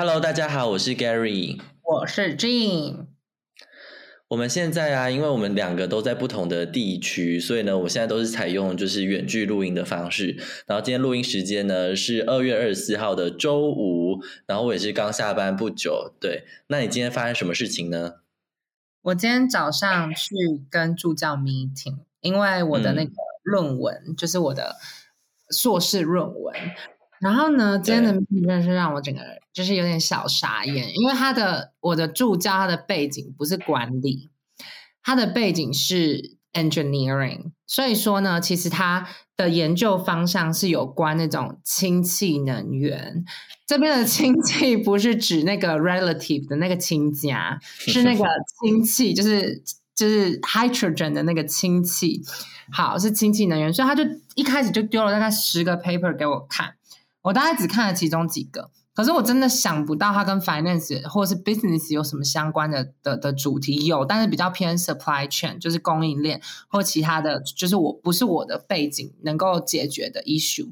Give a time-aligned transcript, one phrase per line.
[0.00, 3.08] Hello，大家好，我是 Gary，我是 Jean。
[4.28, 10.36] 我们现在啊，因为我们两个都在不同的地区，所以呢，我现在都是采用就是远距录音的方式。
[10.68, 16.14] 然后今天录音时间呢是二月二十四号的周五，然后我也是刚下班不久。
[16.20, 18.20] 对，那你今天发生什么事情呢？
[19.02, 20.30] 我今天早上去
[20.70, 23.10] 跟助教 meeting，因为我的那个
[23.42, 24.76] 论文就是我的
[25.50, 26.54] 硕士论文。
[27.20, 29.20] 然后呢，今天的 meeting 真的是让我整个
[29.52, 34.30] 就是有点小傻眼，因为他的我的助教他的背景不是管理，
[35.02, 43.24] 他的背景是 engineering，所以说呢，其实他的研究方向是有关那种氢气能源。
[43.66, 48.24] 这边的氢气不是指那个 relative 的那个氢加，是那个
[48.62, 49.62] 氢气，就是
[49.94, 52.22] 就是 hydrogen 的那个氢气。
[52.70, 54.02] 好，是氢气能源，所以他就
[54.34, 56.74] 一开始就丢了大概十个 paper 给我看。
[57.22, 70.70] 我大概只看了其中几个，可是我真的想不到它跟 finance 或是 business 有什么相关的的的主题有，但是比较偏 supply chain，就是供应链或其他的就是我不是我的背景能够解决的 issue，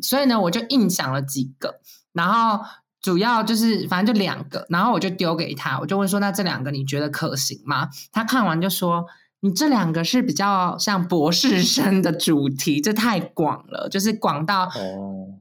[0.00, 1.80] 所以呢，我就硬想了几个，
[2.12, 2.64] 然后
[3.00, 7.90] 主要就是反正就两个，然后我就丢给他，我就问说，那这两个你觉得可行吗？
[8.10, 9.06] 他看完就说。
[9.44, 14.66] 你这两个是比较像博士生的主题，这太广了，就是广到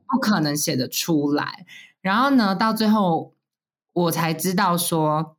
[0.09, 1.65] 不可能写得出来。
[2.01, 3.33] 然后呢，到最后
[3.93, 5.37] 我才知道说，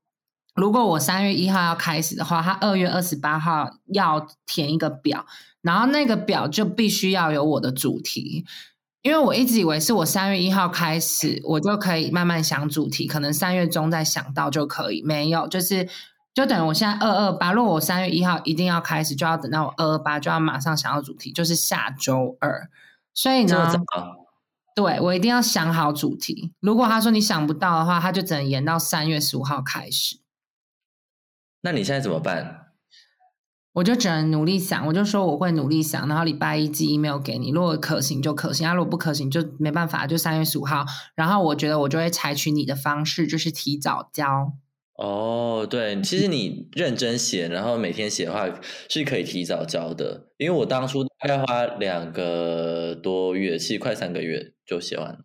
[0.54, 5.26] 如果我三月一号要开始的话，他二月二十八号要填一个表，
[5.60, 8.46] 然后那个表就必须要有我的主题。
[9.02, 15.02] 因为我一直以为是我三月一号开始，我就可以慢慢想主题，可能三月中再想到就可以。
[15.02, 15.86] 没有，就是。
[16.34, 22.68] 就等于我现在二二八，如果我三月一号一定要开始，就要等到我二二八就要马上想到主题，就是下周二。
[23.14, 23.72] 所以呢，
[24.74, 26.52] 对我一定要想好主题。
[26.58, 30.18] 如果他说你想不到的话，他就只能延到三月十五号开始。
[31.60, 32.62] 那你现在怎么办？
[33.74, 37.50] 我就只能努力想，我就说我会努力想，然后礼拜一寄 email 给你。
[37.50, 40.84] 如果可行就可行，啊，如果不可行就没办法，就三月十五号。
[41.14, 44.52] 然后我觉得我就会采取你的方式，就是提早交。
[44.94, 48.48] 哦，对，其实你认真写，然后每天写的话
[48.88, 50.28] 是可以提早交的。
[50.36, 55.24] 因为我当初大概花两个多月，其实快三个月就写完了。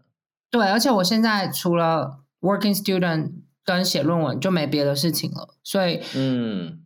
[0.49, 6.83] 对，而且我现在除了 working student 跟写论文，就没别的事情了，所以嗯。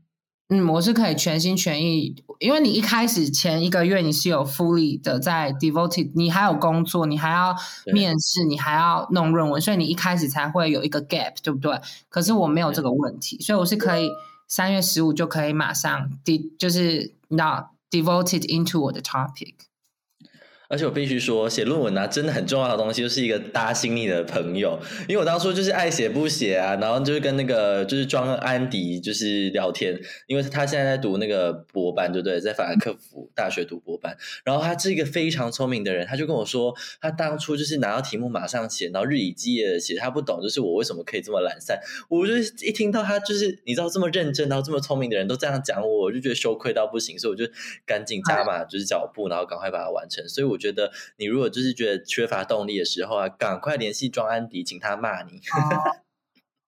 [0.49, 7.55] 嗯，我是可以全心全意，因为你一开始前一个月你是有 fully 的在 devoted，你还有工作，你还要
[7.93, 11.79] 面试，你还要弄论文，所以你一开始才会有一个 gap，对不对？
[12.09, 14.09] 可是我没有这个问题，所以我是可以
[14.47, 19.53] 三月十五就可以马上 de 就是那 devoted into 我的 topic。
[20.73, 24.79] 而且我必须说，写论文啊，真的很重要的东西，就是一个搭心你的朋友。
[25.07, 29.95] 因为我当初就是爱写不写啊，然后就是跟那个就是庄安迪就是聊天，
[30.25, 32.41] 因为他现在在读那个博班，对不对？
[32.41, 34.17] 在法兰克福大学读博班。
[34.43, 39.93] 然后他是一个非常聪明的人，他就跟我说，他当初就是拿到题目马上写，然后日以继夜的写。
[39.95, 41.79] 他不懂，就是我为什么可以这么懒散。
[42.09, 42.33] 我就
[42.65, 47.45] 一听到他就是你知道这么认真，然后这么聪明的人都这样讲我，我就觉得羞愧到不行，所以我就
[47.85, 50.27] 赶紧加码就是脚步，然后赶快把它完成。
[50.27, 50.57] 所以我。
[50.63, 55.41] 觉得你如果就是觉得缺乏动力的时候啊，赶快联系庄安迪，请他骂你。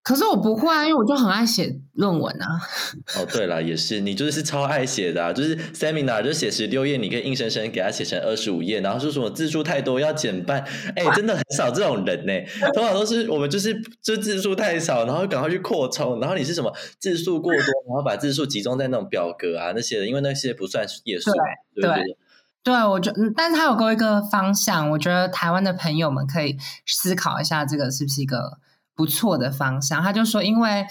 [0.03, 2.45] 可是我不会啊，因为我就很爱写论文啊。
[3.17, 10.61] 哦，对了，也是，你就是超爱写的，啊就是 seminar 就写十六页，你可以硬生生给他写成二十五页，然后说什么字数太多要减半。
[10.95, 12.34] 哎，真的很少这种人呢，
[12.75, 13.73] 通常都是我们就是
[14.03, 21.31] 就字数太少，然后赶快去扩充，然后你是什么字数过多，然后把字数集中在那种表格啊那些的，因为那些不算页数，
[21.73, 22.03] 对不对？
[22.03, 22.17] 对，
[22.65, 28.57] 对我觉，但是他有给我一个方向，我觉得台湾的朋友们可以思考一下，这个是不是一个
[28.93, 30.01] 不错的方向。
[30.01, 30.85] 他就说，因为。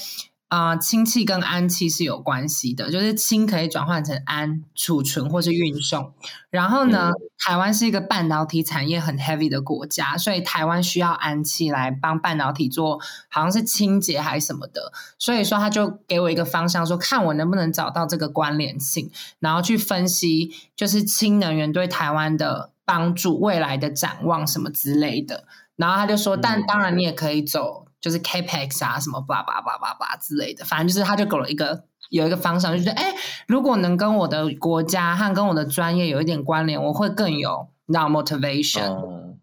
[0.54, 6.12] 啊，氢气跟氨气是有关系的，就是氢可以转换成氨，储存或是运送。
[6.48, 14.92] 然后呢，台湾是一个半导体产业很 heavy 的国家，所以台湾需要氨气来帮半导体做，好像是清洁还是什么的。
[15.18, 25.46] 所以说，他就给我一个方向，说看我能不能找到这个关联性，然后去分析，就是氢能源对台湾的帮助、未来的展望什么之类的。
[25.74, 27.83] 然后他就说，但当然你也可以走。
[28.04, 33.14] 就是 capex 啊，什么叭叭叭叭叭之类的，反正就是他就给了一个有一个方向，就觉得哎，
[33.48, 39.38] 如果能跟我的国家和跟我的专业有一点关联，我会更有那 motivation。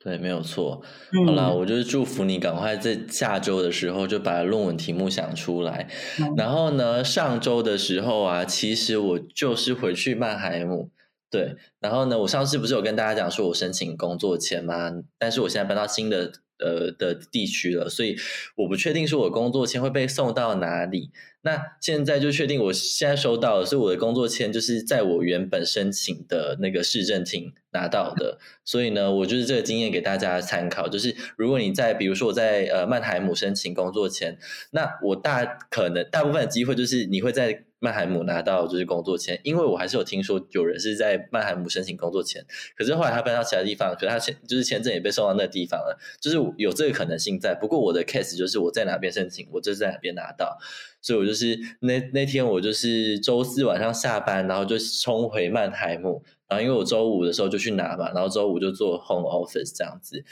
[0.00, 0.82] 对，没有错。
[1.26, 5.88] 好了，我就是祝福你赶快在下周的时候就把论文题目想出来。
[6.36, 10.90] 然后呢，上周的时候啊，其实我就是回去曼海姆。
[11.30, 14.90] 对，然后呢，我上次不是有跟大家讲说我申请工作签吗？
[15.18, 16.32] 但是我现在搬到新的。
[16.58, 18.16] 呃的地区了，所以
[18.56, 21.10] 我不确定是我工作签会被送到哪里。
[21.42, 28.38] 那现在就确定，我现在收到了，所以我的工作签就是在我原本申请的那个市政厅拿到的。
[28.64, 34.38] 所以呢，我就是这个经验给大家参考，就是如果你在，比如说我在呃曼海姆申请工作签，
[34.70, 37.64] 那我大可能大部分的机会就是你会在。
[37.78, 42.42] 曼海姆拿到就是工作签，因为我还是有听说有人是在曼海姆申请工作签，
[42.74, 47.54] 可是后来他搬到其他地方，可是他签就是签证也被送到那个地方了，就是有这个可能性在。
[47.54, 50.56] 不过我的 case 就是我在哪边申请，我就是在哪边拿到，
[51.02, 60.24] 所以我就是那那天我就是周四晚上下班，然后就冲回曼海姆，然后因为我周五的时候就去拿嘛，然后周五就做 home office 这样子。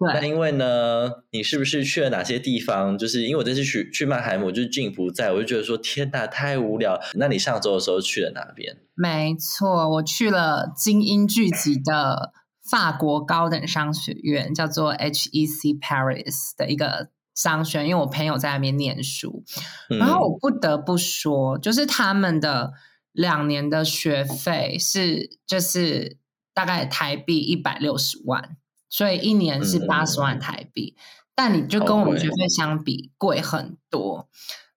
[0.00, 2.96] 那因为呢，你是不是去了哪些地方？
[2.96, 6.98] 就是因为我这次去去曼海姆，就是俊不在，我就觉得说天哪，太无聊。
[7.14, 8.78] 那你上周的时候去了哪边？
[8.94, 12.32] 没错，我去了精英聚集的
[12.70, 19.44] 法国高等商学院，叫做 HEC Paris 的一个商学院，因为我朋友在那边念书。
[19.88, 22.72] 然后我不得不说，就是他们的
[23.12, 26.18] 两年的学费是就是
[26.54, 28.56] 大概台币一百六十万。
[28.92, 30.96] 所以一年是八十万台币，
[31.36, 34.28] 但你就跟我们学费相比贵很多。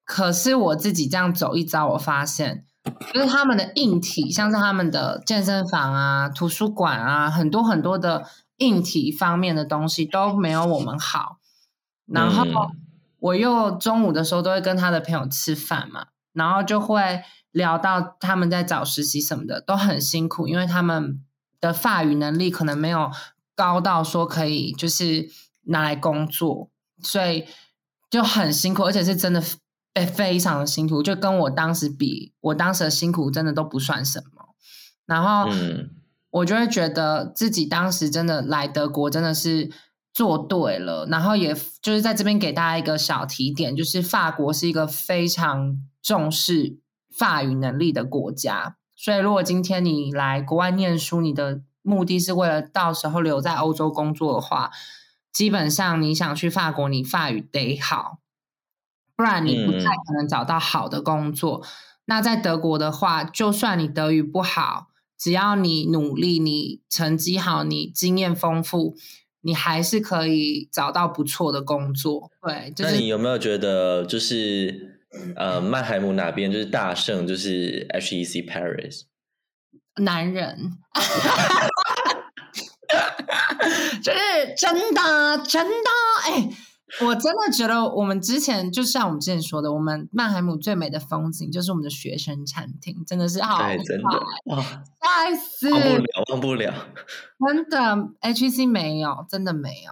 [0.06, 2.64] 可是我自己这样走一遭，我发现
[3.12, 11.40] 就是他们的硬体，像是他们的健身房啊、图书馆啊，很多很多的硬体方面的东西都没有我们好。
[12.06, 12.46] 然后
[13.18, 17.24] 我又中午的时候都会跟他的朋友吃饭嘛，然后就会
[17.54, 21.24] 聊到他们在找实习什么的都很辛苦，因为他们
[21.62, 23.10] 的法语能力可能没有。
[23.56, 25.30] 高到说可以就是
[25.66, 26.72] 拿来工作，
[27.04, 27.46] 所以
[28.10, 34.56] 就很辛苦，而且是真的非非常的辛苦，就跟我当时比，我当时的辛苦真的都不算什么。
[35.06, 35.48] 然后
[36.32, 39.70] 我就会觉得自己当时真的来德国真的是
[40.12, 46.80] 做对了，然后也就是在这边给大家一个小提点，就是法国是一个非常重视
[47.16, 54.72] 法语能力的国家，所以如果今天你来国外念书，你的目的是为了到时候留在欧洲工作的话，
[55.32, 58.20] 基本上你想去法国，你法语得好，
[59.16, 61.64] 不然你不太可能找到好的工作。
[62.06, 64.88] 那在德国的话，就算你德语不好，
[65.18, 68.96] 只要你努力，你成绩好，你经验丰富，
[69.42, 72.30] 你还是可以找到不错的工作。
[72.42, 74.93] 对，那你有没有觉得，就是
[75.36, 79.02] 呃，曼海姆哪边就是大圣，就是 HEC Paris？
[80.02, 80.72] 男人，
[84.02, 84.18] 就是
[84.58, 85.72] 真的，真的，
[86.26, 86.50] 哎，
[87.06, 94.10] 我真的觉得我们之前就像我们之前说的，我们曼海姆最美的风景就是我们的学生餐厅，真的是好，真的
[94.46, 96.74] 哇，再次忘不了，忘不了，
[97.48, 97.78] 真的
[98.22, 99.92] ，HEC 没有，真的没有。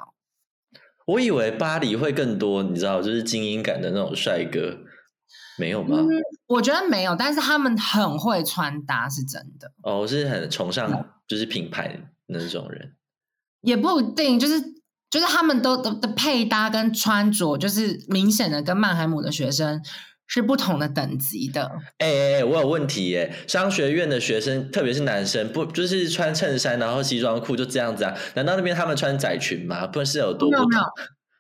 [1.06, 4.80] 我以为巴黎会更多，你知道，就是精英感的那种帅哥。
[5.62, 6.00] 没有吗？
[6.48, 9.72] 我觉得没有，但是他们很会穿搭，是真的。
[9.84, 10.90] 哦，我是很崇尚
[11.28, 12.96] 就是品牌那种人，
[13.62, 14.60] 也不一定，就是
[15.12, 19.80] 就是他们都的的配搭跟穿着，就是明显的跟曼海姆的学生
[20.26, 21.72] 是不同的等级的。
[22.00, 23.32] 哎哎哎，我有问题耶！
[23.48, 28.18] 商学院的学生，特别是男生，不就是穿衬衫然后西装裤就这样子啊？
[28.34, 29.86] 难道那边他们穿窄裙吗？
[29.86, 30.70] 不是有多不同？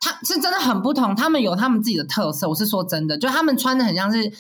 [0.03, 2.50] 他是真的很不同，他们有他们自己的特色。
[2.50, 4.34] 我是说真的，就他们穿的很像是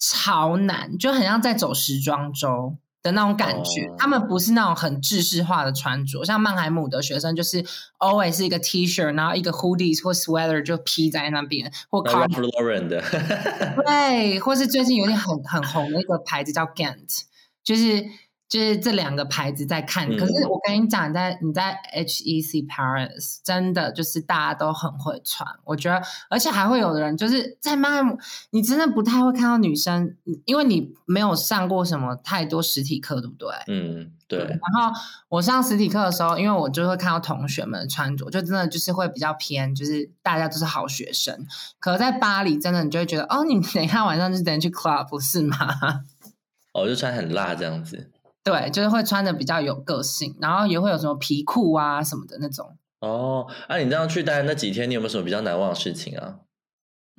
[0.00, 3.88] 潮男，就很像在走时装周的那种感觉。
[3.96, 7.64] 他们不是那种很制式化的穿着，像曼海姆的学生就是
[8.00, 13.00] always 是一个 T 恤，然后一个 hoodies 或 sweater 就披在那边，或 Ralph Lauren 的，
[13.86, 17.22] 对，或是最近有点很很红的一个牌子叫 Gant，
[17.62, 18.04] 就是。
[18.50, 28.18] 就是这两个牌子在看，可是我跟你讲，在你在 HEC Paris 真的就是大家都很会穿，我觉得，而且还会有的人就是在曼姆，
[28.50, 30.16] 你真的不太会看到女生，
[30.46, 33.48] 因为你没有上过什么太多实体课，对不对？
[33.68, 34.40] 嗯，对。
[34.40, 41.46] 然后我上实体课的时候，因为我就会看到同学们的穿着，就真的就是会比较偏，就是大家都是好学生。
[41.78, 45.56] 可在巴黎，真的你就会觉得，哦，你等一下晚上就等于去 club 不是吗？
[46.74, 48.10] 哦，就穿很辣这样子。
[48.50, 52.76] 对，就是会穿的比较有个性，然后也会有什么皮裤啊什么的那种。
[52.98, 56.40] 哦，那你这样去待那几天，你有没有什么比较难忘的事情啊？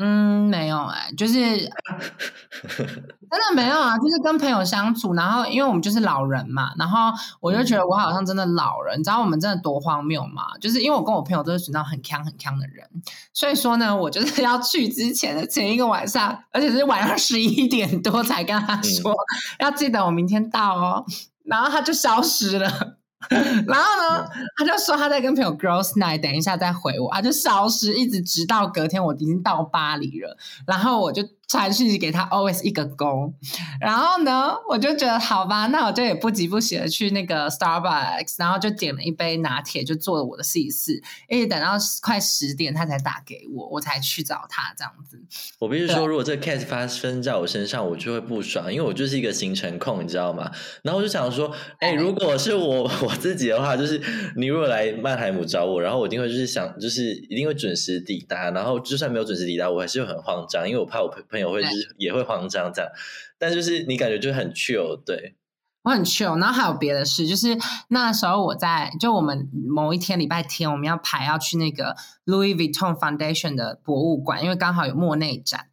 [0.03, 1.35] 嗯，没有哎，就是
[2.65, 10.57] 真的没有啊，就是跟朋友相处，然后因为我们就是老人嘛，然后我就觉得我好像真的老人，你知道我们真的多荒谬吗？
[10.59, 12.89] 就是因为我跟我朋友都是属于那种很强很强的人，
[13.31, 19.15] 所以说呢，我就是要去之前的前一个晚上，而且是晚上十一点多才跟他说
[19.59, 21.05] 要记得我明天到哦，
[21.43, 22.97] 然后他就消失了。
[23.67, 31.23] 然后呢，他就说他在跟朋友 girls night，等一下再回我，他就消失，一直直到隔天我已经到巴黎了，然后我就。
[31.51, 33.33] 传讯息给他，always 一个勾，
[33.81, 45.21] 然后呢，我就觉得好吧，那我就也不急不急的去那个 Starbucks，然后就点了一杯拿铁，就做了我的试一试，一直等到快十点他才打给我，我才去找他这样子。
[45.59, 50.49] 我必须说，如果这个 case 发生在我身上，我就会不爽，因为我就是一个行程控，你知道吗？
[50.83, 54.01] 然后我就想说，哎，如果是我我自己的话，就是
[54.37, 61.40] 你如果来曼海姆找我，然后我一定会就是想，就是一定会准时抵达，然后就算没有准时抵达，我还是会很慌张，因为我怕我朋朋。
[61.41, 62.91] 也会就是也会慌张这样，
[63.37, 65.35] 但就是你感觉就很 chill，对
[65.83, 66.39] 我很 chill。
[66.39, 67.57] 然后还有别的事，就是
[67.89, 71.95] 那时候我在就我们某一天礼拜天我们要排要去那个
[72.25, 75.67] Louis Vuitton Foundation 的博物馆，因为刚好有莫内展。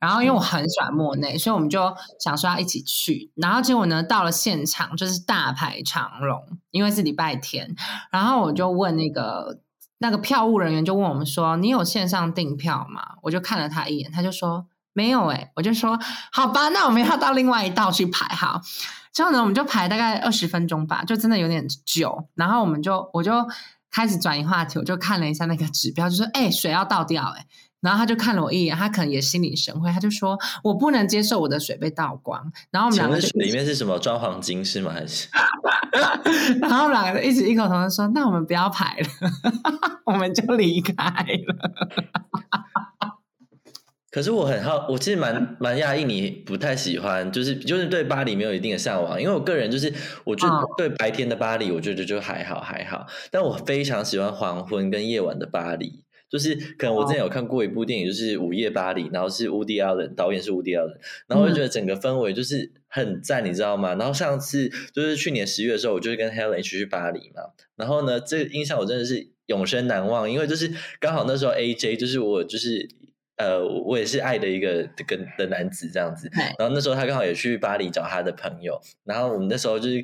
[0.00, 3.30] 然后因为我很喜欢莫内，所以我们就想说要一起去。
[3.36, 7.76] 然后结果呢，到了现场就是大排长龙，因为是礼拜天。
[8.10, 9.60] 然后我就问那个
[9.98, 14.66] 那个票务人员，就问我们说：“你有线上订票吗？”我就看了他一眼，他就说。
[14.92, 15.98] 没有哎，我就说
[16.32, 18.60] 好吧，那我们要到另外一道去排哈。
[19.12, 22.28] 之后呢，我们就排大概二十分钟吧，就真的有点久。
[22.34, 23.46] 然后我们就我就
[23.90, 27.46] 开始转移话题，我就看了一下那个指标，就说哎，水要倒掉哎。
[27.82, 32.40] 然后他就看了我一眼，他可能也心领神会，他就说我不能接受我的水被倒光。
[32.70, 34.92] 然后我们两个里面是什么装黄金是吗？
[34.92, 35.28] 还是？
[36.62, 39.08] 然后两个一直异口同声说，那我们不要排了，
[40.06, 41.56] 我们就离开了。
[44.12, 49.90] 可是我很好，我其实蛮蛮讶异，你不太喜欢，就是就是对巴黎没有一定的向往，因为我个人就是，
[50.24, 63.94] 我就对白天的巴黎，我觉得就还好还好，但我非常喜欢黄昏跟夜晚的巴黎，就是可能我之前有看过一部电影，就是《午夜巴黎》，然后是 Woody Allen 导演是 Woody Allen，然后我就觉得整个氛围就是很赞，你知道吗？
[63.94, 67.44] 然后上次就是去年十月的时候，我就是跟 Helen 一起去巴黎嘛，
[67.76, 72.86] 然后呢，这个印象我真的是永生难忘，因为就是刚好那时候 AJ 就是我就是。
[73.42, 80.00] 呃，我也是爱的一个跟的男子这样子，然后那时候他刚好也去巴黎找他的朋友，然后我们那时候就是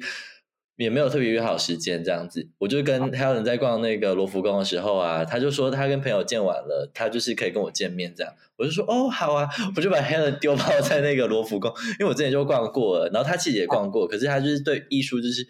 [0.76, 15.46] 也没有特别约好时间这样子，我就跟 Helen 在逛那个罗浮宫的时候啊，他就说他跟朋友见完了，他就是可以跟我见面这样，我就说哦好啊，我就把 Helen 丢包在那个罗浮宫，因为我之前就逛过了，然后他其实也逛过，可是他就是对艺术就是。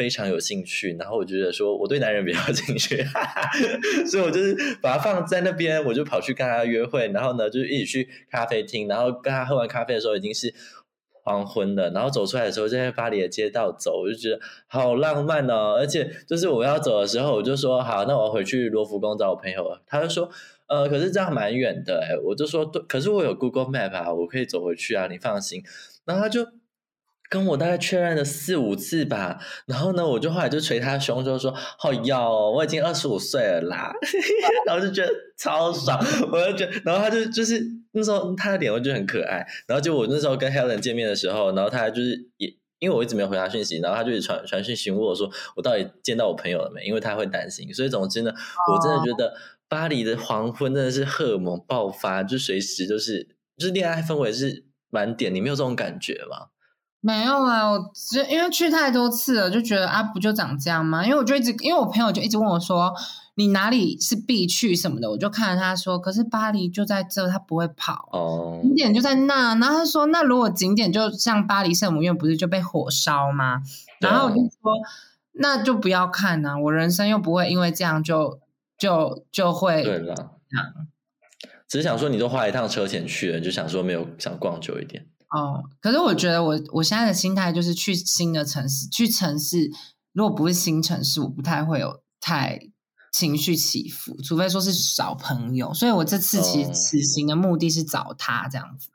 [0.00, 3.04] 非常有兴趣，然后我觉得说我对男人比较兴趣，
[4.06, 10.54] 所以我就是把他放在那边，我就跑去跟他约会，然后呢，就一起去咖啡厅，然后跟他喝完咖啡的时候已经是
[11.22, 20.30] 黄昏了，然后走出来的时候在巴黎的街道走，我就觉得好浪漫哦，而且就是我要走的时候，我就说好，那我回去罗浮宫找我朋友，他就说
[20.66, 25.62] 呃，可是这样蛮远的，我就说对，可是我有 Google Map 啊，我可以走回去啊，你放心，
[26.06, 26.46] 然后他就。
[27.30, 33.92] 跟我大概确认了四五次吧，然后呢，我就后来就捶他胸，就说：“好要，我已经二十五岁了啦。
[34.66, 35.96] ”然后就觉得超爽，
[36.32, 46.84] 我就觉得，然后他就就是那时候他的脸我就很可爱，然后就我那时候跟 Helen 见面的时候，然后他就是也因为我一直没有回他讯息，然后他就传传讯询问我说我到底见到我朋友了没？
[46.84, 49.34] 因为他会担心，所以总之呢，我真的觉得
[49.68, 56.48] 巴黎的黄昏真的是荷尔蒙爆发，就随时就是就是恋爱氛围是满点，你没有这种感觉吗？
[57.02, 61.02] 没有啊，我只因为去太多次了，就觉得啊，不就长这样吗？
[61.04, 62.94] 因为我就一直，因为我朋友就一直问我说，
[63.36, 69.54] 你哪里是必去什么的，我就看着他说，可是巴黎就在这，他不会跑哦，景点就在那。
[69.54, 73.62] 然后他说，那如果景点就像巴黎圣母院，不是就被火烧吗？
[73.98, 74.74] 然后我就说，
[75.32, 78.38] 那就不要看呐，我人生又不会因为这样就
[78.76, 80.14] 就就会对了，
[81.66, 85.06] 只是想说，你都花一趟车钱去了，就想说没有想逛久一点。
[85.30, 89.70] 哦，可是我觉得我我现在的心态就是去新的城市，去城市
[90.12, 92.58] 如果不是新城市，我不太会有太
[93.12, 95.72] 情绪起伏，除非说是找朋友。
[95.72, 98.88] 所以我这次其实此行的目的是找他这样子。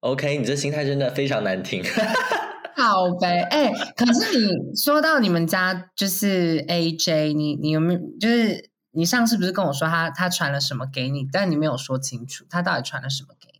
[0.00, 1.82] OK，你这心态真的非常难听。
[2.76, 13.55] 好呗，哎，可是你说到你们家就是 AJ，你你有没有就是你上次不是跟我说他他传了什么给你，但你没有说清楚他到底传了什么给？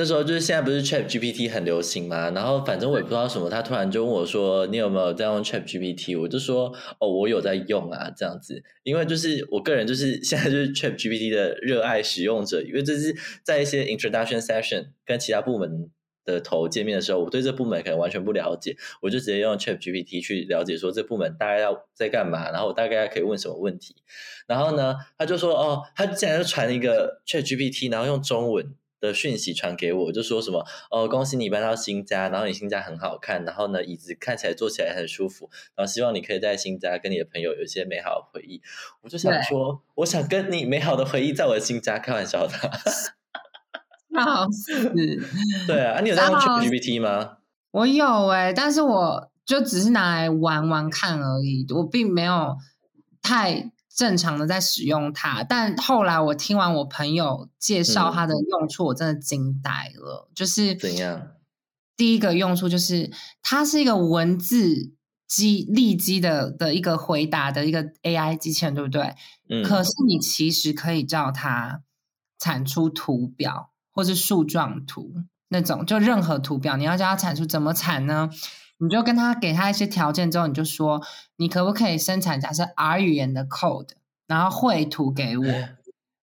[0.00, 13.12] 那时候就是现在不是 Chat GPT 很流行嘛，然后反正我也不知道什么，他突然就问我说：“你有没有在用 Chat GPT？” 我就说：“哦，我有在用啊，这样子。”因为就是我个人就是现在就是 Chat GPT 的热爱使用者，因为这是
[13.42, 15.90] 在一些 Introduction Session 跟其他部门
[16.24, 23.96] 的头见面的时候，我对这部门可能完全不了解，我就直接用 Chat GPT 去了解说这部门大概要在干嘛，然后我大概可以问什么问题。
[24.46, 28.64] 然后呢，他就说：“哦，他竟然就传了一个 Chat GPT，然后用中文。”
[29.00, 38.60] 的讯息传给我，就说什么哦，恭喜你搬到新家，然后你新家很好看，然后呢椅子看起来坐起来很舒服，然后希望你可以在新家跟你的朋友有一些美好的回忆。
[39.02, 42.52] 我就想说，我想跟你美好的回忆在我的新家，开玩笑的。
[44.14, 44.92] 笑死！
[45.66, 47.38] 对啊，你有在用 GPT 吗？
[47.70, 52.56] 我有哎，但是我就只是拿来玩玩看而已，我并没有
[53.22, 53.70] 太。
[53.98, 60.30] 正常的在使用它，但后来我听完我朋友介绍它的用处，我真的惊呆了。
[60.36, 61.32] 就是怎样？
[61.96, 63.10] 第一个用处就是
[63.42, 64.92] 它是一个文字
[65.26, 69.16] 机立机的的一个回答的一个 AI 机器人，对不对？
[69.50, 69.64] 嗯。
[69.64, 71.82] 可是你其实可以叫它
[72.38, 75.12] 产出图表或是树状图
[75.48, 78.30] 那种，就任何图表，你要叫它产出怎么产呢？
[78.78, 81.02] 你就跟他给他一些条件之后，你就说
[81.36, 83.90] 你可不可以生产假设 R 语言的 code，
[84.26, 85.44] 然后绘图给我，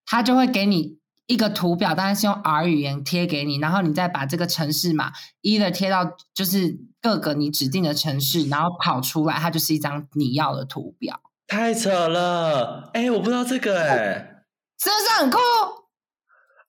[0.06, 11.20] 他就会给你一个图表，当然是用 R 语言贴给你，然后你再把这个城市码一的贴到就是各个你指定的城市，然后跑出来，它就是一张你要的图表。
[11.48, 14.44] 太扯了，哎，我不知道这个，哎，
[14.82, 15.38] 是不是很酷？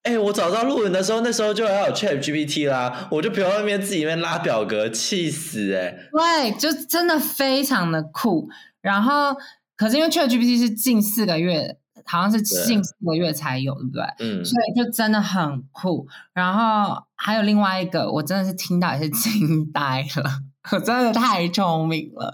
[0.07, 5.97] 哎，我早知道录影的时候，那时候就要有 Chat GPT 啦，我就不用那边自己那边拉表格，气死哎！
[6.13, 8.49] 对，就真的非常的酷。
[8.81, 9.37] 然后，
[9.77, 14.05] 可是因为 Chat GPT 是近四个月，好像是近四个月才有，对不对？
[14.21, 14.45] 嗯。
[14.45, 16.07] 所以就真的很酷。
[16.33, 20.31] 然后还有另外一个，我真的是听到也是 惊呆了，
[20.71, 22.33] 我真的太聪明了。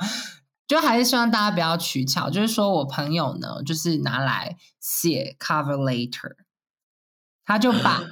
[0.68, 6.32] 就还是希望大家不要取巧，就是说我朋友呢，就是拿来写 cover letter。
[7.52, 8.02] 他就把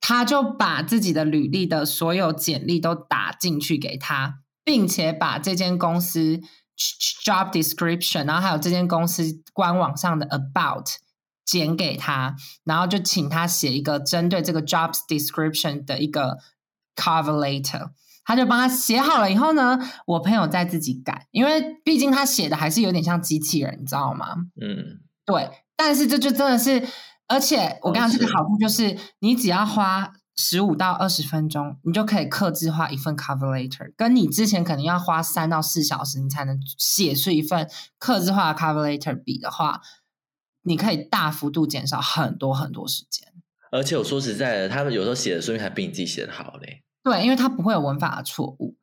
[0.00, 6.40] 他就把自己的履历的所有简历都打进去给他，并且把这间公司
[7.22, 10.86] job description，然后还有这间公司官网上的 about
[11.44, 16.38] 剪给他，然后就请他写一个针对这个 job description 的一个
[16.96, 17.90] cover letter。
[18.24, 24.28] 他就帮他写好了以后呢，我朋友再自己改，因为毕竟他写的还是有点像机器人，你知道吗？
[24.58, 25.50] 嗯，对。
[25.76, 26.88] 但是这就真的是。
[27.28, 39.82] 而且我刚刚这个好处就是，你只要花十五到二十分钟，你就可以刻字化一份 cover letter，跟你之前可能要花三到四小时，你才能写出一份刻字化的 cover letter 比的话，
[40.62, 43.28] 你可以大幅度减少很多很多时间。
[43.70, 46.82] 而且我说实在的，他们有时候写的说明还比你自己写的好嘞。
[47.02, 48.76] 对，因为他不会有文法的错误。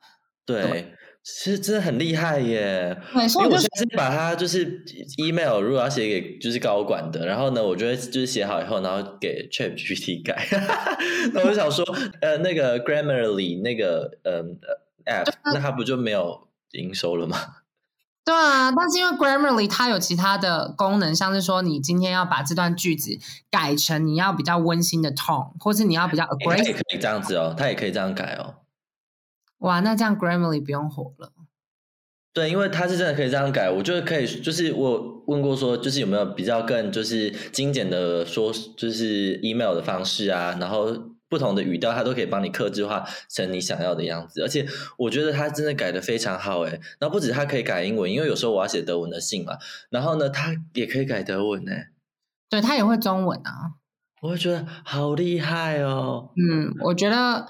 [0.46, 0.93] 对。
[1.28, 2.96] 其实真的很厉害耶！
[3.12, 4.86] 因为我现在是把它就是
[5.18, 10.48] email，如果要写给就是高管的，然后呢，我就会就是写好以后，然后给 ChatGPT 改。
[11.34, 11.84] 那我就想说，
[12.22, 14.60] 呃，那个 Grammarly 那个嗯
[15.06, 17.38] app，那它不就没有营收了吗？
[18.24, 23.18] 对啊，但是因为 Grammarly 它有其他的功能，像是说你今天要把这段句子
[23.50, 28.64] 改成你要比较温馨的 tone，或是你要比较 aggressive，它也可以这样子哦，它也可以这样改哦。
[29.60, 31.32] 哇，那这样 Grammarly 不用火了。
[32.34, 34.28] 对，因为它是真的可以这样改，我觉得可以。
[34.28, 40.94] 就是我问过说，就是有没有比较更就是精简的说，就是 email 的方式啊，然后
[41.30, 44.41] 不同的语调，它都可以帮你克制化成你想要的样子。
[44.41, 46.72] 而且我觉得它真的改的非常好，哎。
[47.00, 49.58] 然后不止它可以改英文，因为有时候我要写德文的信嘛，
[49.89, 51.88] 然后呢，它也可以改德文，哎。
[52.50, 53.76] 对，它也会中文啊。
[54.22, 56.32] 我会觉得好厉害哦。
[56.36, 57.48] 嗯，我觉得。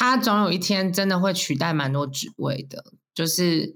[0.00, 3.74] 它总有一天真的会取代蛮多职位的，就是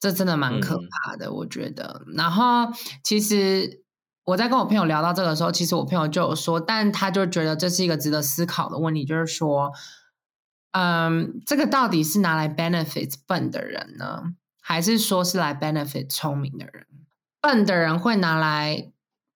[0.00, 2.06] 这真的蛮可怕的，我觉得。
[2.16, 2.72] 然后
[3.04, 3.82] 其实
[4.24, 9.72] 我在跟我朋友聊到这个时候，其实我朋友就有说，但他就觉得这是一个值得思考的问题，就是说，
[10.72, 14.22] 嗯，这个到底是拿来 benefit 笨的人呢，
[14.62, 16.86] 还是说是来 benefit 聪明的人？
[17.42, 18.90] 笨的人会拿来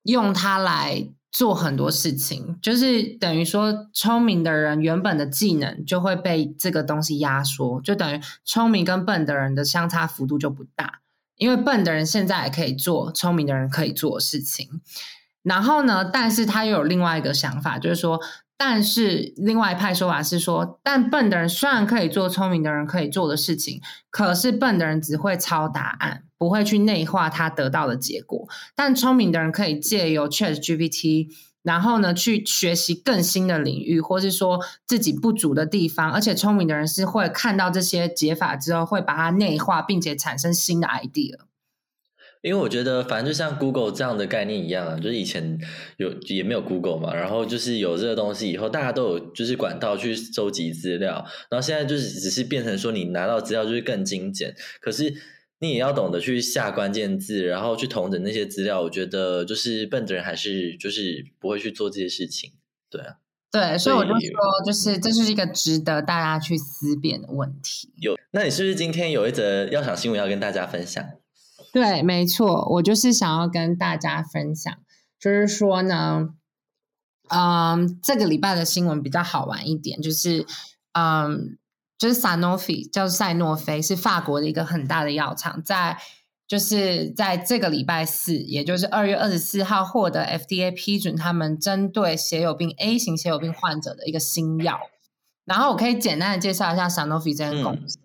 [0.04, 1.10] 用它来。
[1.30, 11.00] 做很多事情，就是等于说，聪明的人原本的技能就会被这个东西压缩，就等于聪明跟笨的人的相差幅度就不大，
[11.36, 14.80] 因为笨的人现在也可以做聪明的人可以做的事情。
[15.42, 18.20] 然后呢，但是他又有另外一个想法，就是说。
[18.62, 28.46] 但是另外一派说法是说，但笨的人虽然可以做聪明的人可以做的事情，可是笨的人只会抄答案，不会去内化他得到的结果。
[28.76, 31.28] 但聪明的人可以借由 Chat GPT，
[31.62, 36.12] 然后呢去学习更新的领域，或是说自己不足的地方。
[36.12, 41.49] 而且聪明的人是会看到这些解法之后，会把它内化，并且产生新的 idea。
[42.42, 45.59] 因为我觉得，反正就像 Google 这样的概念一样啊，就是以前
[45.98, 55.14] 有也没有 Google 嘛，然后就是有这个东西以后，大家都有就是管道去收集资料，然后现在就是只是变成说你拿到资料就是更精简，可是
[55.59, 58.81] 你也要懂得去下关键字，然后去同整那些资料。
[58.81, 62.53] 我觉得就是笨的人还是就是不会去做这些事情，
[62.90, 63.16] 对啊。
[63.53, 64.18] 对，所以我就说，
[64.64, 67.92] 就是这是一个值得大家去思辨的问题。
[67.96, 71.05] 有，那你是不是今天有一则要想新闻要跟大家分享？
[71.72, 74.72] 对，没错，我就是想要跟大家分享，
[75.18, 76.30] 就是说呢，
[77.28, 80.46] 嗯，这个礼拜的新闻比较好玩一点，就是
[80.92, 81.59] 嗯，
[81.98, 85.98] 就是 Sanofi 叫赛诺菲，是法国的一个很大的药厂，在。
[86.50, 94.80] 就是在这个礼拜四，也就是二月二十四号，获得 FDA 批准，他们针对血友病 A 型血友病患者的一个新药。
[95.44, 97.98] 然后我可以简单的介绍一下 Sanofi 这间公司，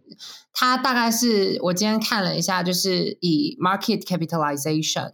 [0.54, 5.14] 它大概是我今天看了一下，就是以 market capitalization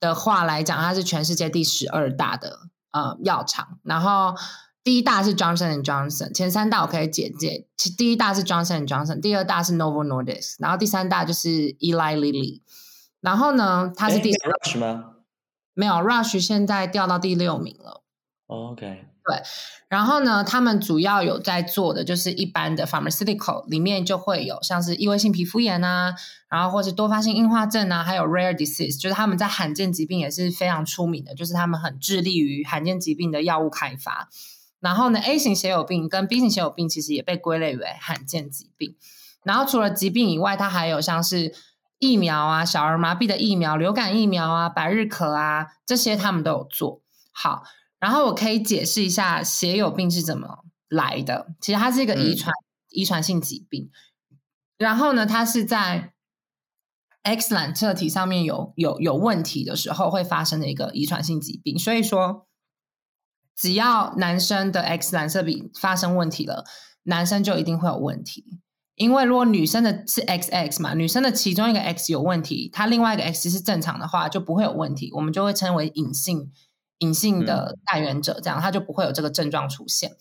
[0.00, 4.34] 的话来讲，它是全世界第十二大的呃药厂，然后。
[4.86, 7.66] 第一大是 Johnson and Johnson，前三大我可以简介。
[7.76, 12.62] 其第一大是 Johnson and Johnson，第二大是 Novo Nordisk，然后第三大就是 Eli Lilly。
[13.20, 15.16] 然后呢，它是第 Rush 吗？
[15.74, 18.04] 没有，Rush 现在掉到第六名了。
[18.46, 19.08] OK。
[19.28, 19.42] 对，
[19.88, 26.14] 然后呢，他们主要有在做的就是一般的 pharmaceutical，里面就会有像是异位性皮肤炎啊，
[26.48, 34.28] 然后或是多发性硬化症啊，还有 rare disease，就是他们在罕见疾病也是非常出名的，就是他们很致力于罕见疾病的药物开发。
[34.78, 38.94] 然后呢，A 型血友病跟 B 型血友病其实也被归类为罕见疾病。
[39.42, 41.52] 然后除了疾病以外，它还有像是
[41.98, 47.00] 疫苗啊、小儿麻痹的疫苗、流感疫苗啊、百日咳啊这些，他们都有做
[47.32, 47.64] 好。
[48.06, 51.48] 然后我可以解释一下血友病是怎么来的。
[51.60, 52.54] 其实它是一个遗传
[52.90, 53.90] 遗传性疾病。
[54.78, 56.12] 然后呢，它是在
[57.24, 61.78] X 染色体上面有有有问题的时候会发生的一个遗传性疾病。
[61.78, 62.46] 所以说。
[63.58, 66.66] 只要男生的 X 染色体发生问题了，
[67.04, 68.60] 男生就一定会有问题。
[68.96, 75.10] 因为如果女生的是 XX 嘛，女生的其中一个 X 有问题，她另外一个 X 是正常的话，就不会有问题。
[75.14, 76.52] 我们就会称为隐性
[76.98, 80.16] 隐性的带源者，这样他就不会有这个症状出现。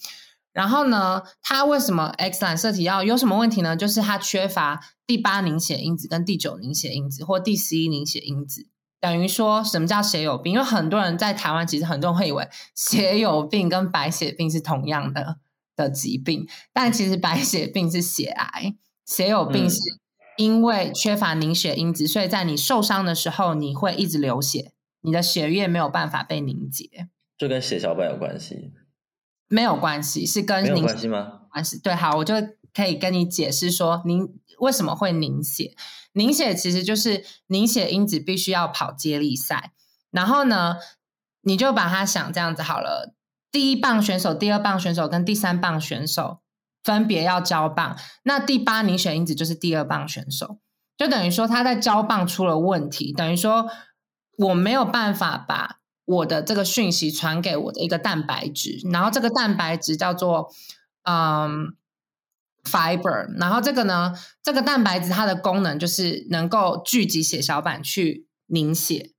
[0.51, 3.75] 然后呢，他为什么 X 染色体要有什么问题呢？
[3.75, 8.67] 就是他缺乏第八凝血因子跟第九凝血因子或第十一凝血因子。
[9.01, 10.53] 等于说什么叫血友病？
[10.53, 15.37] 因为很多人在台湾，其实很多人会以为血友病跟白血病是同样的
[15.75, 19.77] 的疾病，但其实白血病是血癌，血友病是
[20.37, 24.71] 因为缺乏凝血因子，所以在你受伤的时候，你会一直流血，
[25.05, 28.73] 你的血液没有办法被凝结，就跟血小板有关系？
[29.47, 31.41] 没有关系，是跟凝关系吗？
[31.51, 32.33] 关系对，好，我就
[32.73, 34.27] 可以跟你解释说，凝
[34.59, 35.75] 为什么会凝血。
[36.13, 39.71] 凝血其实就是凝血因子必须要跑接力赛，
[40.11, 40.77] 然后呢，
[41.41, 43.13] 你就把它想这样子好了。
[43.51, 46.39] 第一棒选手、第二棒选手跟第三棒选手
[46.83, 50.59] 分别要交棒，那第八凝血因子就是第二棒选手，
[50.97, 53.69] 就等于说他在交棒出了问题，等于说
[54.37, 60.51] 我没有办法把我的这个讯息传给我的一个蛋白质，然后这个蛋白质叫做
[61.03, 61.75] 嗯。
[62.65, 69.11] fiber，然后这个呢，这个蛋白质它的功能就是能够聚集血小板去凝血。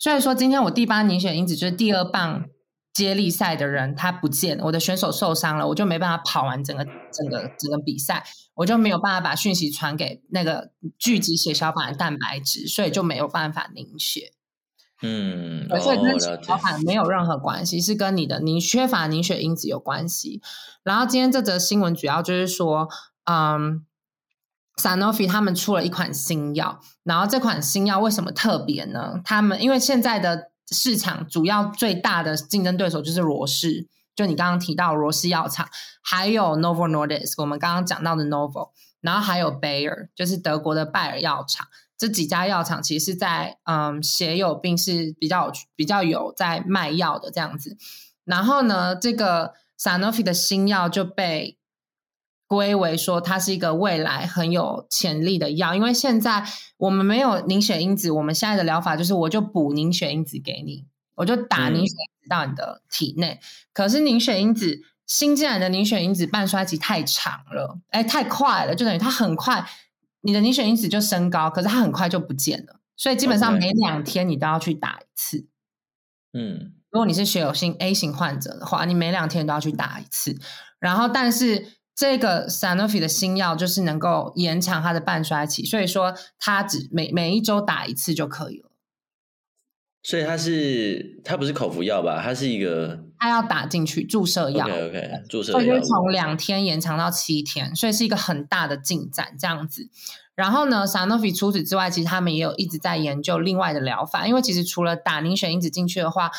[0.00, 2.46] 所以说，今天我第八凝血因子就是第二棒
[2.92, 14.32] 接力赛的人，他不见，我的选手受伤了，我就没办法跑完整个整个整个比赛，我就没有办法把讯息传给那个聚集血小板的蛋白质，所以就没有办法凝血。
[15.00, 20.42] 嗯，而且跟血小板没有任何关系，是跟你的你缺乏凝血因子有关系。
[20.82, 22.88] 然后今天这则新闻主要就是说，
[23.24, 23.84] 嗯
[24.76, 29.20] ，Sanofi 他们出了一款新药，然后这款新药为什么特别呢？
[29.24, 35.68] 他们因为现在的市场主要最大的竞争对手就是罗氏，就你刚刚提到罗氏药厂，
[36.02, 41.68] 还有 Novo Nordisk，我们刚刚讲到的 Novo，然后还有 Bayer，就是德国的拜耳药厂。
[41.98, 47.76] 这几家药厂其实是在嗯血友病是比较比较有在卖药的这样子，
[48.24, 51.58] 然后呢，这个 Sanofi 的新药就被
[52.46, 63.40] 归为说它是一个未来很有潜力的药，因为现在我们没有凝血因子，我们现在的疗法就是我就补凝血因子给你，我就打凝血因子到你的体内，
[63.74, 69.68] 可是凝血因子新进来的凝血因子半衰期太长了，哎，太快了，就等于它很快。
[70.28, 75.46] 你的凝血因子就升高，可是它很快就不见了，所以基本上每两天你都要去打一次。
[76.34, 80.38] 嗯，如果你是血友性 A 型患者的话，你每两天都要去打一次。
[80.78, 88.67] 然后，但是这个 Sanofi 的新药就是能够延长它的半衰期，所以说它只每每一周打一次就可以了。
[90.08, 92.18] 所以它是它不是口服药吧？
[92.24, 94.64] 它是一个，它要打进去注射药。
[94.64, 95.58] OK OK，注射药。
[95.58, 99.36] 所以就从两天延长到七天，所以是一个很大的进展。
[99.38, 99.90] 这样子，
[100.34, 104.26] 然后呢，Sanofi 除此之外，其实他们也有一直在研究另外的疗法。
[104.26, 106.30] 因为其实除了打凝血因子进去的话，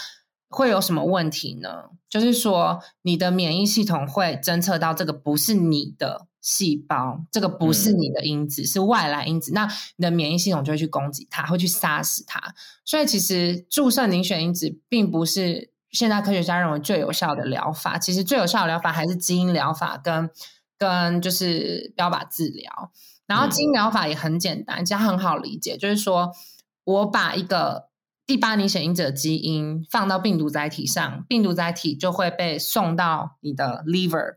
[0.50, 1.92] 会有什么问题呢？
[2.10, 12.54] 就是说，你的免疫系统会侦测到这个不是你的细胞，这个不是你的因子，是外来因子，那你的免疫系统就会去攻击它，会去杀死它。
[12.86, 17.98] 所以，其实注射凝血因子并不是现在科学家认为最有效的疗法。
[17.98, 20.30] 其实最有效的疗法还是基因疗法跟
[20.78, 22.92] 跟就是标靶治疗。
[23.28, 26.32] 然后基因疗法也很简单，其实很好理解，就是说
[26.84, 27.90] 我把一个。
[28.30, 34.36] 第八凝血因子的基因放到病毒载体上，病毒载体就会被送到你的 liver，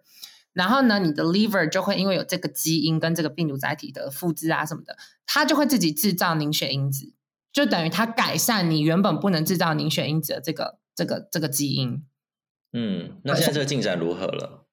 [0.52, 7.14] 然后呢，你的 liver 就会因为有这个基因跟这个病毒载体的复制啊什么的，它就会自己制造凝血因子，
[7.52, 12.04] 就等于它改善你原本不能制造凝血因子的这个这个这个基因。
[12.72, 14.66] 嗯，那现在这个进展如何了？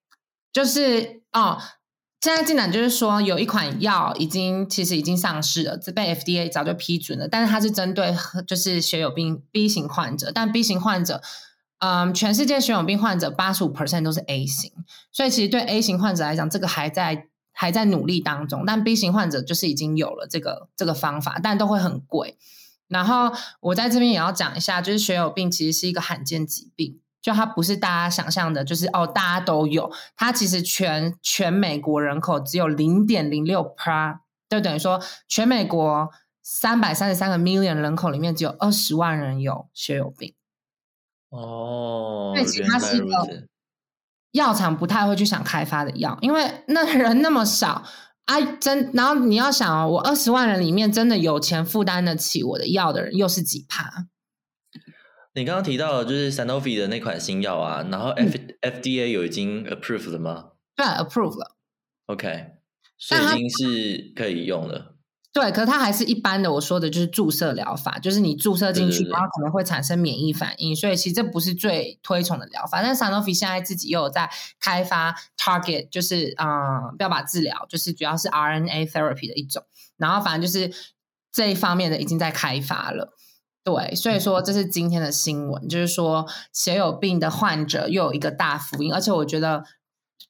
[0.52, 1.60] 就是哦。
[2.22, 7.30] 现在进展就是说，有一款药已经其实已经上市了，这被 FDA 早就批准了。
[7.30, 8.14] 但是它是针对
[8.46, 11.22] 就是血友病 B 型患者，但 B 型患者，
[11.80, 14.72] 嗯，全世界血友病患者八十五 percent 都是 A 型，
[15.12, 18.64] 所以其实对 A 型患者来讲，这个还在还在努力当中。
[18.66, 22.38] 但 B 型患者就是已经有了这个这个方法，但都会很贵。
[22.90, 27.00] 然后我在这边也要讲一下，就是血友病其实是一个罕见疾病。
[27.22, 29.92] 就它不是大家想象的，就是哦，大家都有。
[30.16, 36.10] 它其实全全美国人口只有零点零六 per，就等于说全美国
[36.42, 40.34] 三百三十三个 million 人口里面只有二十万人有血友病。
[41.30, 43.48] 哦，对，其他是一个
[44.32, 47.84] 药厂不太会去想开发的药，因为那人那么少
[48.26, 48.92] 啊，真。
[48.94, 54.08] 然后你要想哦，我二十万人里面真的有钱负担得起我的药的人又是几趴？
[55.34, 60.54] 你刚刚提到的就是 Sanofi 的那款新药啊，然后 F FDA 有已经 approved 了吗？
[60.76, 61.56] 对，approved 了。
[62.08, 62.54] OK，
[62.98, 64.96] 所以已经是可以用了。
[65.32, 72.82] 对，可是它还是一般的，我说的就是注射疗法，就是你注射进去，然后可能会产生免疫反应，所以其实这不是最推崇的疗法。
[72.82, 74.28] 但 Sanofi 现在自己又有在
[74.60, 79.64] 开发 target，就是啊标靶治疗，就是主要是 RNA therapy 的一种，
[79.98, 80.74] 然后反正就是
[81.32, 83.14] 这一方面的已经在开发了。
[83.64, 89.64] 对，所以说这是今天的新闻，就是说血友病的患者又有一个大福音，而且我觉得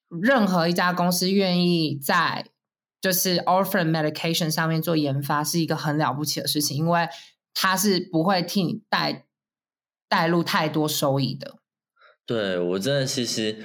[0.09, 2.47] 任何一家公司愿意在
[3.01, 7.07] 就是 orphan medication 上面做研发，是一个很了不起的事情，因为
[7.53, 9.25] 它是不会替你带
[10.07, 11.55] 带入太多收益的。
[12.25, 13.57] 对我真的其实。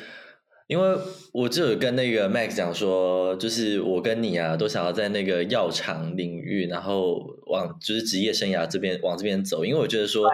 [0.67, 0.99] 因为
[1.35, 7.19] 我就有跟那个 Max 讲说，就是我跟你啊，都想要在那个药厂领域，然后
[7.49, 9.63] 往就是职业生涯这边往这边走。
[9.63, 10.27] 因为我觉得说，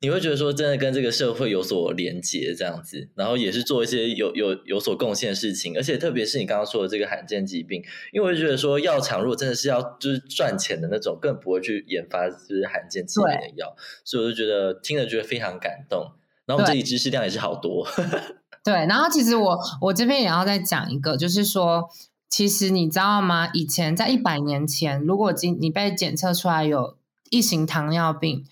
[0.00, 5.76] 你会觉得说，真的跟这个社会有所连接这样子，然后也是做一些有有有所贡献的事情。
[5.76, 7.82] 而且特别是你刚刚说的这个罕见疾病，
[8.12, 13.74] 因为我就觉得说，药厂如果真的是要就是赚钱的那种，更不会去研发就是罕见疾病的药。
[14.04, 16.12] 所以我就觉得听了觉得非常感动。
[16.46, 17.86] 然后这里知识量也是好多。
[18.64, 21.88] 对，然后其实我我这边也要再讲一个，就是说，
[22.30, 23.50] 其实你知道吗？
[23.52, 26.96] 以前在一百年前，如果今你被检测出来有
[27.30, 28.44] 一型糖尿病，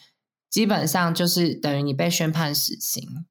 [0.50, 3.26] 基本上就是等于你被宣判死刑。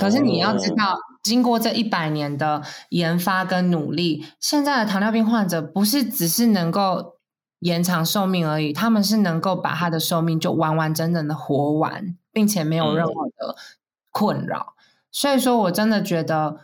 [0.00, 7.18] 可是你要知道，经过这一百年的研发跟努力，现在的糖尿病患者不是只是能够
[7.58, 13.56] 延长寿命而已，他们是能够把他的寿命就完完整整的活完，并且没有任何的
[14.10, 14.74] 困扰。
[15.12, 16.60] 所以说，我真的觉得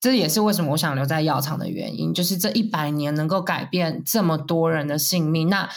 [0.00, 5.48] 这也是为什么我想留在药厂的原因，就是这一百年能够改变这么多人的性命。
[5.48, 5.68] 那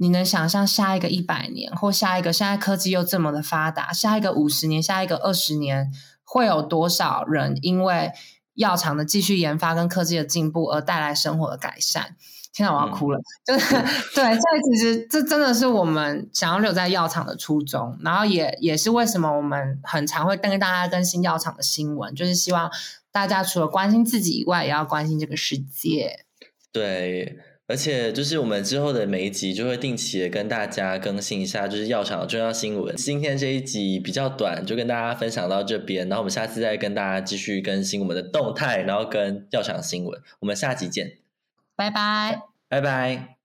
[0.00, 5.92] 你能想象下一个一百年，或下一个现在科技又这么的发达，下一个五十年，下一个二十年，
[6.24, 8.10] 会有多少人因为
[8.54, 12.16] 药厂的继续研发跟科技的进步而带来生活的改善？
[12.54, 13.74] 现在我要哭了，就是
[14.16, 22.70] 对，这其实这真的是我们想要留在药厂的初衷，然后也也是为什么我们很常会跟大家更新药厂的新闻，就是希望
[23.12, 26.24] 大家除了关心自己以外，也要关心这个世界。
[26.72, 27.38] 对，
[27.70, 32.96] 而且就是我们之后的每一集就会定期的跟大家更新一下，就是药厂的重要新闻。
[32.96, 40.20] 今天这一集比较短，就跟大家分享到这边，然后我们下次再跟大家继续更新我们的动态，然后跟药厂新闻。
[40.40, 41.18] 我们下集见。
[41.76, 43.39] 拜拜，拜拜。